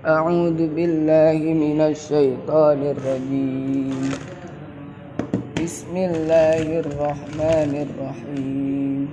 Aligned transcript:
أعوذ 0.00 0.56
بالله 0.72 1.36
من 1.52 1.92
الشيطان 1.92 2.80
الرجيم. 2.96 4.08
بسم 5.60 5.92
الله 5.92 6.80
الرحمن 6.80 7.72
الرحيم. 7.84 9.12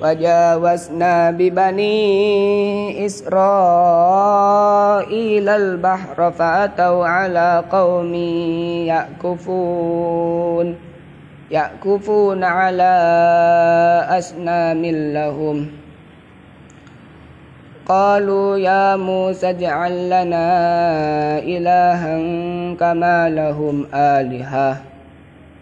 وجاوزنا 0.00 1.30
ببني 1.36 2.00
إسرائيل 3.06 4.28
البحر 5.48 6.18
فأتوا 6.32 7.06
على 7.06 7.64
قوم 7.68 8.14
يأكفون. 8.88 10.66
يأكفون 11.50 12.44
على 12.44 12.92
أصنام 14.18 14.86
لهم. 14.86 15.68
قالوا 17.86 18.58
يا 18.58 18.96
موسى 18.96 19.50
اجعل 19.50 20.06
لنا 20.06 20.48
إلها 21.38 22.16
كما 22.74 23.28
لهم 23.28 23.86
آلهة. 23.94 24.82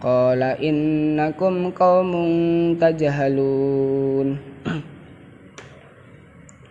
قال 0.03 0.43
إنكم 0.43 1.71
قوم 1.71 2.13
تجهلون. 2.81 4.39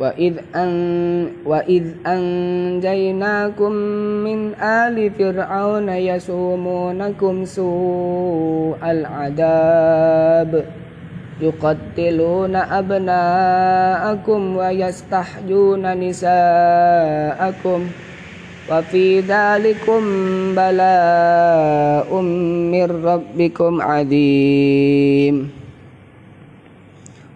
وإذ, 0.00 0.34
أن 0.54 0.70
وإذ 1.46 1.84
أنجيناكم 2.06 3.72
من 4.22 4.54
آل 4.54 5.10
فرعون 5.10 5.88
يسومونكم 5.88 7.44
سوء 7.44 8.78
العذاب 8.82 10.64
يقتلون 11.40 12.56
أبناءكم 12.56 14.56
ويستحجون 14.56 16.00
نساءكم 16.00 17.80
وفي 18.70 19.20
ذلكم 19.20 20.02
بلاء 20.54 22.20
من 22.72 23.04
ربكم 23.04 23.82
عظيم. 23.82 25.57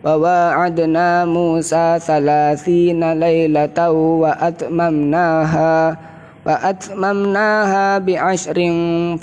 وواعدنا 0.05 1.25
موسى 1.25 1.99
ثلاثين 2.03 3.13
ليلة 3.13 3.79
وأتممناها 4.23 5.97
وأتممناها 6.47 7.99
بعشر 7.99 8.59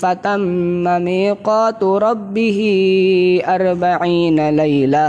فتم 0.00 0.84
ميقات 1.04 1.82
ربه 1.84 2.60
أربعين 3.44 4.38
ليلة. 4.56 5.08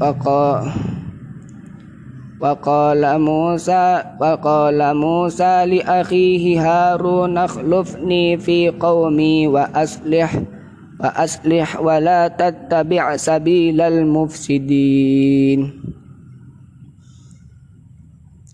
وقال 0.00 0.89
وقال 2.41 3.21
موسى 3.21 4.03
وقال 4.21 4.97
موسى 4.97 5.65
لأخيه 5.65 6.61
هارون 6.61 7.37
اخلفني 7.37 8.37
في 8.37 8.69
قومي 8.69 9.47
وأصلح 9.47 10.41
وأصلح 10.99 11.79
ولا 11.79 12.27
تتبع 12.27 13.15
سبيل 13.15 13.81
المفسدين 13.81 15.81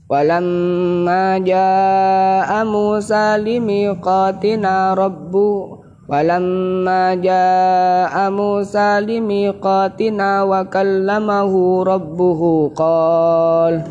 ولما 0.09 1.37
جاء 1.37 2.65
موسى 2.65 3.37
لميقاتنا 3.37 4.93
ربه 4.93 5.74
ولما 6.09 7.15
جاء 7.15 8.31
موسى 8.31 8.99
لميقاتنا 9.01 10.43
وكلمه 10.43 11.53
ربه 11.83 12.41
قال 12.75 13.83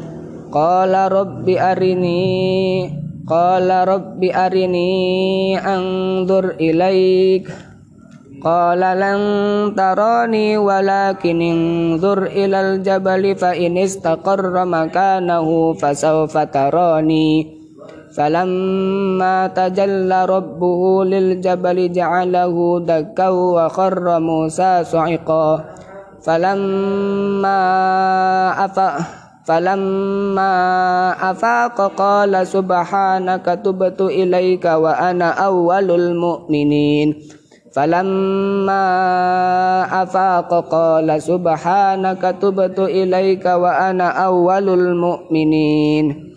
قال 0.53 1.13
رب 1.13 1.49
أرني 1.49 2.91
قال 3.29 3.71
رب 3.89 4.21
أرني 4.25 5.59
أنظر 5.59 6.45
إليك 6.61 7.47
قال 8.45 8.81
لن 8.81 9.21
تراني 9.77 10.59
ولكن 10.59 11.39
انظر 11.43 12.23
إلى 12.23 12.61
الجبل 12.61 13.37
فإن 13.37 13.79
استقر 13.79 14.65
مكانه 14.65 15.73
فسوف 15.73 16.39
تراني 16.39 17.61
فلما 18.16 19.48
تجلى 19.48 20.26
ربه 20.26 21.04
للجبل 21.06 21.92
جعله 21.92 22.80
دكا 22.80 23.30
وخر 23.30 24.20
موسى 24.20 24.84
صعقا. 24.84 25.64
فلما 26.26 27.62
أفأ 28.66 28.94
فلما 29.46 30.54
أفاق 31.32 31.78
قال 31.98 32.48
سبحانك 32.48 33.46
تبت 33.46 34.02
إليك 34.02 34.66
وأنا 34.66 35.30
أول 35.30 35.92
المؤمنين. 35.92 37.16
فلما 37.76 38.88
أفاق 40.04 40.50
قال 40.72 41.22
سبحانك 41.22 42.36
تبت 42.42 42.80
إليك 42.80 43.46
وأنا 43.46 44.08
أول 44.26 44.70
المؤمنين. 44.70 46.35